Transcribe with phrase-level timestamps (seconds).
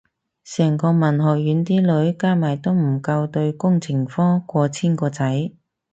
[0.43, 5.51] 成個文學院啲女加埋都唔夠對工程科過千個仔